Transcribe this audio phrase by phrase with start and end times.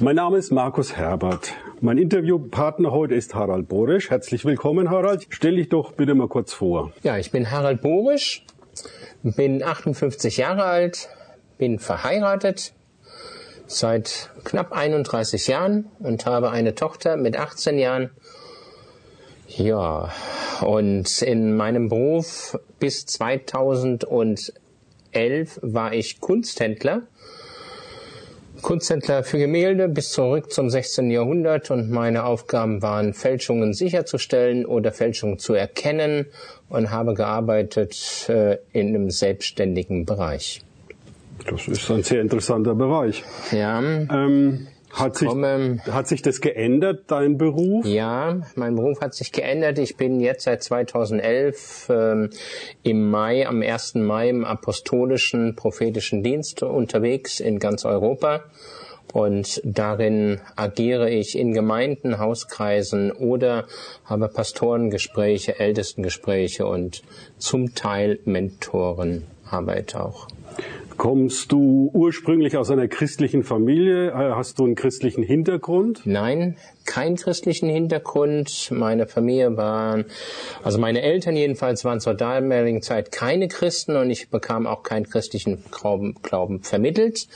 [0.00, 1.52] Mein Name ist Markus Herbert.
[1.80, 4.10] Mein Interviewpartner heute ist Harald Borisch.
[4.10, 5.26] Herzlich willkommen, Harald.
[5.28, 6.92] Stell dich doch bitte mal kurz vor.
[7.02, 8.44] Ja, ich bin Harald Borisch,
[9.22, 11.08] bin 58 Jahre alt,
[11.58, 12.72] bin verheiratet
[13.66, 18.10] seit knapp 31 Jahren und habe eine Tochter mit 18 Jahren.
[19.48, 20.10] Ja,
[20.62, 24.40] und in meinem Beruf bis 2011
[25.62, 27.02] war ich Kunsthändler
[28.64, 31.10] Kunsthändler für Gemälde bis zurück zum 16.
[31.10, 36.26] Jahrhundert und meine Aufgaben waren, Fälschungen sicherzustellen oder Fälschungen zu erkennen
[36.70, 40.62] und habe gearbeitet äh, in einem selbstständigen Bereich.
[41.46, 43.22] Das ist ein sehr interessanter Bereich.
[43.52, 43.80] Ja.
[43.80, 47.84] Ähm, hat sich, komme, hat sich das geändert, dein Beruf?
[47.84, 49.78] Ja, mein Beruf hat sich geändert.
[49.78, 52.30] Ich bin jetzt seit 2011 ähm,
[52.82, 53.96] im Mai, am 1.
[53.96, 58.44] Mai im apostolischen prophetischen Dienst unterwegs in ganz Europa.
[59.12, 63.66] Und darin agiere ich in Gemeinden, Hauskreisen oder
[64.04, 67.02] habe Pastorengespräche, Ältestengespräche und
[67.38, 70.26] zum Teil Mentorenarbeit auch.
[70.96, 74.12] Kommst du ursprünglich aus einer christlichen Familie?
[74.14, 76.02] Hast du einen christlichen Hintergrund?
[76.04, 76.56] Nein,
[76.86, 78.70] keinen christlichen Hintergrund.
[78.70, 80.04] Meine Familie waren,
[80.62, 85.08] also meine Eltern jedenfalls waren zur damaligen Zeit keine Christen und ich bekam auch keinen
[85.08, 87.26] christlichen Glauben, Glauben vermittelt.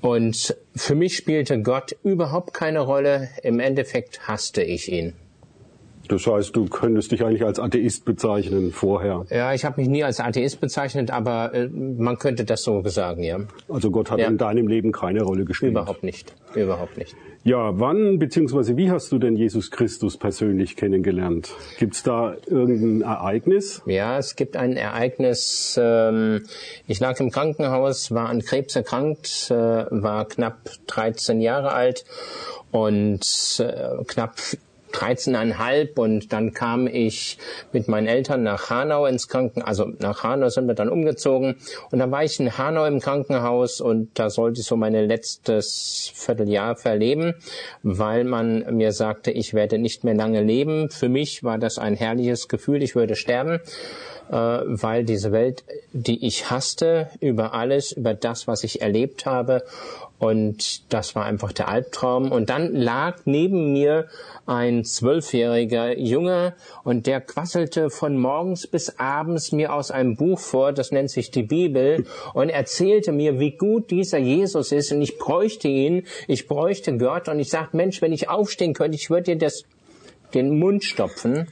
[0.00, 3.28] Und für mich spielte Gott überhaupt keine Rolle.
[3.44, 5.14] Im Endeffekt hasste ich ihn.
[6.12, 9.24] Das heißt, du könntest dich eigentlich als Atheist bezeichnen vorher.
[9.30, 13.22] Ja, ich habe mich nie als Atheist bezeichnet, aber äh, man könnte das so sagen,
[13.22, 13.38] ja.
[13.66, 14.28] Also Gott hat ja.
[14.28, 15.72] in deinem Leben keine Rolle gespielt.
[15.72, 16.34] Überhaupt nicht.
[16.54, 17.16] Überhaupt nicht.
[17.44, 18.76] Ja, wann bzw.
[18.76, 21.54] wie hast du denn Jesus Christus persönlich kennengelernt?
[21.78, 23.80] Gibt's da irgendein Ereignis?
[23.86, 25.80] Ja, es gibt ein Ereignis.
[25.82, 26.44] Ähm,
[26.86, 32.04] ich lag im Krankenhaus, war an Krebs erkrankt, äh, war knapp 13 Jahre alt
[32.70, 33.24] und
[33.60, 34.36] äh, knapp
[34.92, 37.38] 13,5 und dann kam ich
[37.72, 41.56] mit meinen Eltern nach Hanau ins Krankenhaus, also nach Hanau sind wir dann umgezogen
[41.90, 46.12] und dann war ich in Hanau im Krankenhaus und da sollte ich so mein letztes
[46.14, 47.34] Vierteljahr verleben,
[47.82, 50.90] weil man mir sagte, ich werde nicht mehr lange leben.
[50.90, 53.60] Für mich war das ein herrliches Gefühl, ich würde sterben
[54.28, 59.64] weil diese Welt, die ich hasste, über alles, über das, was ich erlebt habe
[60.22, 62.30] und das war einfach der Albtraum.
[62.30, 64.06] Und dann lag neben mir
[64.46, 70.72] ein zwölfjähriger Junge und der quasselte von morgens bis abends mir aus einem Buch vor,
[70.72, 75.18] das nennt sich die Bibel, und erzählte mir, wie gut dieser Jesus ist und ich
[75.18, 79.34] bräuchte ihn, ich bräuchte Gott und ich sagte, Mensch, wenn ich aufstehen könnte, ich würde
[79.34, 79.64] dir das
[80.34, 81.48] den Mund stopfen.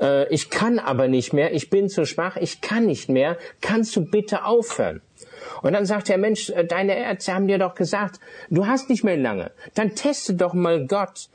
[0.00, 3.36] Äh, ich kann aber nicht mehr, ich bin zu schwach, ich kann nicht mehr.
[3.60, 5.00] Kannst du bitte aufhören?
[5.62, 8.20] Und dann sagt der Mensch, äh, deine Ärzte haben dir doch gesagt,
[8.50, 9.50] du hast nicht mehr lange.
[9.74, 11.28] Dann teste doch mal Gott.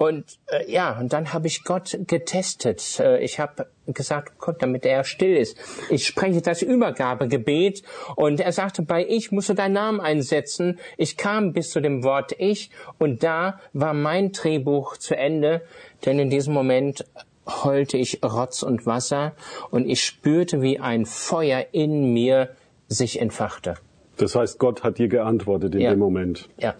[0.00, 2.98] Und äh, ja, und dann habe ich Gott getestet.
[3.00, 5.58] Äh, ich habe gesagt, Gott, damit er still ist.
[5.90, 7.82] Ich spreche das Übergabegebet
[8.16, 10.78] und er sagte, bei ich musst du deinen Namen einsetzen.
[10.96, 15.60] Ich kam bis zu dem Wort ich und da war mein Drehbuch zu Ende,
[16.06, 17.04] denn in diesem Moment
[17.46, 19.32] heulte ich Rotz und Wasser
[19.70, 22.56] und ich spürte, wie ein Feuer in mir
[22.88, 23.74] sich entfachte.
[24.16, 25.90] Das heißt, Gott hat dir geantwortet in ja.
[25.90, 26.48] dem Moment.
[26.56, 26.74] Ja.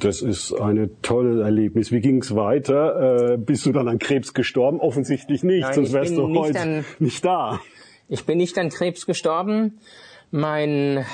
[0.00, 1.92] Das ist ein tolles Erlebnis.
[1.92, 3.32] Wie ging es weiter?
[3.32, 4.80] Äh, bist du dann an Krebs gestorben?
[4.80, 7.60] Offensichtlich nicht, Nein, sonst wärst du heute an, nicht da.
[8.08, 9.78] Ich bin nicht an Krebs gestorben.
[10.30, 11.04] Mein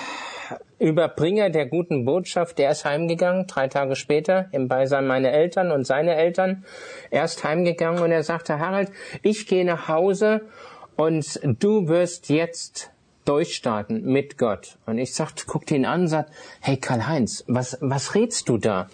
[0.79, 5.87] Überbringer der guten Botschaft, der ist heimgegangen, drei Tage später, im Beisein meiner Eltern und
[5.87, 6.65] seine Eltern.
[7.11, 8.91] Er ist heimgegangen und er sagte, Harald,
[9.23, 10.41] ich gehe nach Hause
[10.97, 12.91] und du wirst jetzt
[13.25, 14.79] durchstarten mit Gott.
[14.87, 18.89] Und ich sagte, guckte ihn an und sagte, hey Karl-Heinz, was, was redst du da?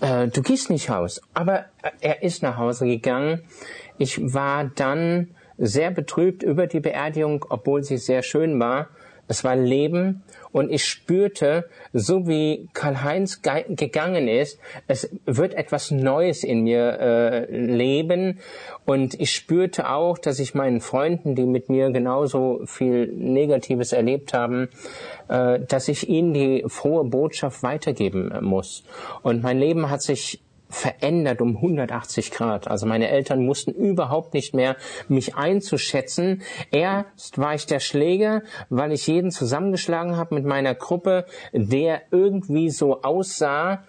[0.00, 1.20] Äh, du gehst nicht raus.
[1.34, 1.66] Aber
[2.00, 3.42] er ist nach Hause gegangen.
[3.98, 8.88] Ich war dann sehr betrübt über die Beerdigung, obwohl sie sehr schön war.
[9.30, 16.42] Es war Leben und ich spürte, so wie Karl-Heinz gegangen ist, es wird etwas Neues
[16.42, 18.40] in mir äh, leben
[18.86, 24.34] und ich spürte auch, dass ich meinen Freunden, die mit mir genauso viel Negatives erlebt
[24.34, 24.68] haben,
[25.28, 28.82] äh, dass ich ihnen die frohe Botschaft weitergeben muss.
[29.22, 32.68] Und mein Leben hat sich verändert um 180 Grad.
[32.68, 34.76] Also meine Eltern mussten überhaupt nicht mehr
[35.08, 36.42] mich einzuschätzen.
[36.70, 42.70] Erst war ich der Schläger, weil ich jeden zusammengeschlagen habe mit meiner Gruppe, der irgendwie
[42.70, 43.84] so aussah,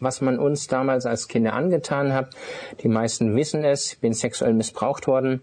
[0.00, 2.34] was man uns damals als Kinder angetan hat.
[2.82, 5.42] Die meisten wissen es, ich bin sexuell missbraucht worden.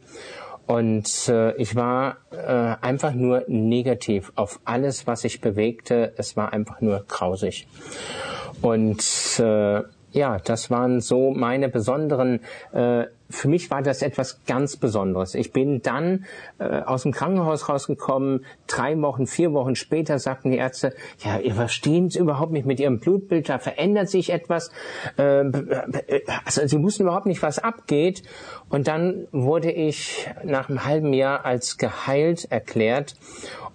[0.67, 6.13] Und äh, ich war äh, einfach nur negativ auf alles, was ich bewegte.
[6.17, 7.67] Es war einfach nur grausig.
[8.61, 9.03] Und
[9.39, 9.83] äh,
[10.15, 12.39] ja, das waren so meine besonderen
[12.71, 15.33] äh, für mich war das etwas ganz Besonderes.
[15.33, 16.25] Ich bin dann
[16.59, 18.45] äh, aus dem Krankenhaus rausgekommen.
[18.67, 22.79] Drei Wochen, vier Wochen später sagten die Ärzte, ja, ihr verstehen es überhaupt nicht mit
[22.79, 24.71] ihrem Blutbild, da verändert sich etwas.
[25.17, 25.45] Äh,
[26.45, 28.23] also sie wussten überhaupt nicht, was abgeht.
[28.69, 33.15] Und dann wurde ich nach einem halben Jahr als geheilt erklärt.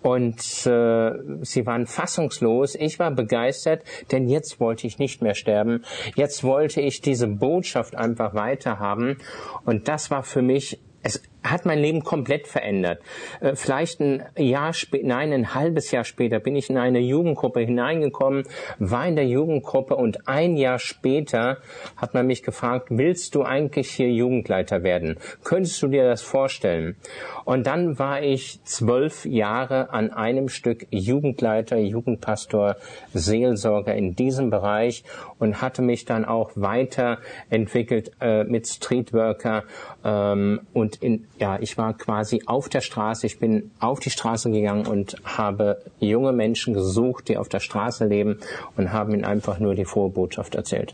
[0.02, 1.12] Und äh,
[1.42, 2.74] sie waren fassungslos.
[2.74, 3.82] Ich war begeistert,
[4.12, 5.84] denn jetzt wollte ich nicht mehr sterben.
[6.16, 9.18] Jetzt wollte ich diese Botschaft einfach weiterhaben.
[9.64, 13.00] Und das war für mich es hat mein Leben komplett verändert.
[13.40, 17.60] Äh, vielleicht ein Jahr später, nein, ein halbes Jahr später bin ich in eine Jugendgruppe
[17.60, 18.44] hineingekommen,
[18.78, 21.58] war in der Jugendgruppe und ein Jahr später
[21.96, 25.16] hat man mich gefragt, willst du eigentlich hier Jugendleiter werden?
[25.44, 26.96] Könntest du dir das vorstellen?
[27.44, 32.76] Und dann war ich zwölf Jahre an einem Stück Jugendleiter, Jugendpastor,
[33.12, 35.04] Seelsorger in diesem Bereich
[35.38, 39.64] und hatte mich dann auch weiterentwickelt äh, mit Streetworker
[40.04, 44.50] ähm, und in ja, ich war quasi auf der Straße, ich bin auf die Straße
[44.50, 48.38] gegangen und habe junge Menschen gesucht, die auf der Straße leben
[48.76, 50.92] und haben ihnen einfach nur die frohe Botschaft erzählt.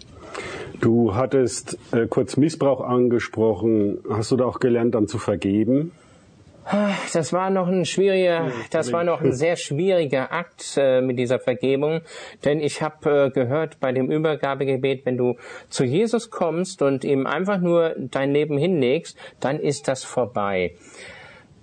[0.80, 3.98] Du hattest äh, kurz Missbrauch angesprochen.
[4.08, 5.90] Hast du da auch gelernt, dann zu vergeben?
[7.12, 11.38] Das war noch ein schwieriger, das war noch ein sehr schwieriger Akt äh, mit dieser
[11.38, 12.00] Vergebung,
[12.44, 15.36] denn ich habe äh, gehört bei dem Übergabegebet, wenn du
[15.68, 20.74] zu Jesus kommst und ihm einfach nur dein Leben hinlegst, dann ist das vorbei.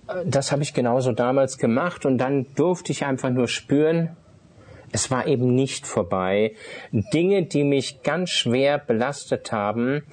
[0.08, 4.16] Äh, das habe ich genauso damals gemacht und dann durfte ich einfach nur spüren,
[4.90, 6.54] es war eben nicht vorbei.
[6.92, 10.04] Dinge, die mich ganz schwer belastet haben,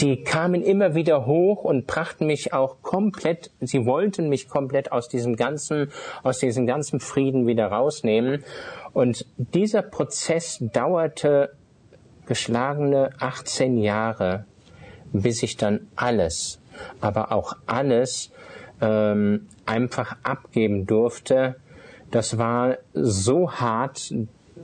[0.00, 5.08] die kamen immer wieder hoch und brachten mich auch komplett, sie wollten mich komplett aus
[5.08, 5.90] diesem ganzen,
[6.22, 8.44] aus diesem ganzen Frieden wieder rausnehmen.
[8.92, 11.52] Und dieser Prozess dauerte
[12.26, 14.44] geschlagene 18 Jahre,
[15.12, 16.60] bis ich dann alles,
[17.00, 18.30] aber auch alles
[18.80, 21.56] ähm, einfach abgeben durfte.
[22.10, 24.14] Das war so hart,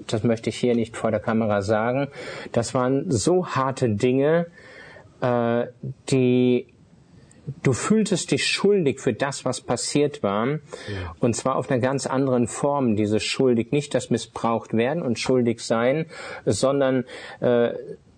[0.07, 2.09] das möchte ich hier nicht vor der Kamera sagen.
[2.53, 4.47] Das waren so harte Dinge,
[5.25, 5.69] äh,
[6.11, 6.67] die
[7.63, 10.47] du fühltest dich schuldig für das, was passiert war.
[10.47, 10.59] Ja.
[11.21, 15.61] Und zwar auf einer ganz anderen Form, dieses schuldig, nicht das missbraucht werden und schuldig
[15.61, 16.07] sein,
[16.47, 17.05] sondern
[17.41, 17.71] äh,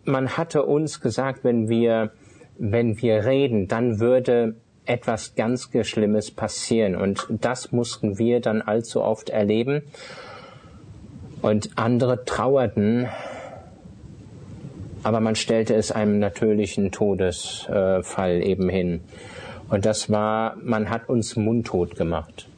[0.05, 2.13] man hatte uns gesagt, wenn wir,
[2.59, 4.55] wenn wir reden, dann würde
[4.85, 6.95] etwas ganz Schlimmes passieren.
[6.95, 9.83] Und das mussten wir dann allzu oft erleben.
[11.43, 13.09] Und andere trauerten
[15.07, 19.03] aber man stellte es einem natürlichen Todesfall eben hin.
[19.69, 22.49] Und das war, man hat uns mundtot gemacht.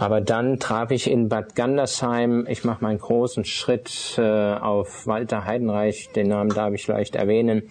[0.00, 5.44] Aber dann traf ich in Bad Gandersheim, ich mache meinen großen Schritt äh, auf Walter
[5.44, 7.70] Heidenreich, den Namen darf ich vielleicht erwähnen.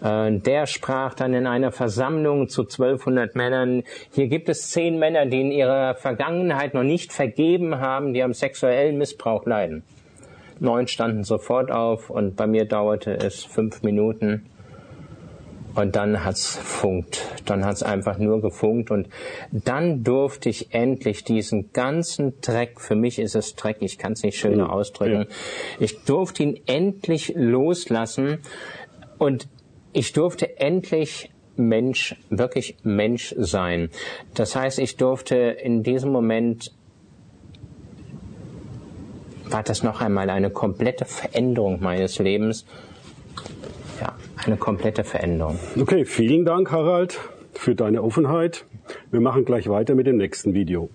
[0.00, 3.82] Äh, der sprach dann in einer Versammlung zu 1200 Männern,
[4.12, 8.34] hier gibt es zehn Männer, die in ihrer Vergangenheit noch nicht vergeben haben, die am
[8.34, 9.82] sexuellen Missbrauch leiden.
[10.62, 14.46] Neun standen sofort auf und bei mir dauerte es fünf Minuten.
[15.74, 17.26] Und dann hat's funkt.
[17.46, 18.90] Dann hat's einfach nur gefunkt.
[18.90, 19.08] Und
[19.50, 24.22] dann durfte ich endlich diesen ganzen Dreck, für mich ist es Dreck, ich kann es
[24.22, 25.26] nicht schöner ausdrücken,
[25.80, 28.38] ich durfte ihn endlich loslassen.
[29.18, 29.48] Und
[29.92, 33.90] ich durfte endlich Mensch, wirklich Mensch sein.
[34.34, 36.72] Das heißt, ich durfte in diesem Moment
[39.52, 42.66] war das noch einmal eine komplette Veränderung meines Lebens.
[44.00, 45.58] Ja, eine komplette Veränderung.
[45.78, 47.18] Okay, vielen Dank, Harald,
[47.52, 48.64] für deine Offenheit.
[49.10, 50.90] Wir machen gleich weiter mit dem nächsten Video.